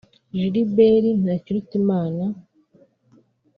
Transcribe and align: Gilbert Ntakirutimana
Gilbert 0.51 1.05
Ntakirutimana 1.23 2.25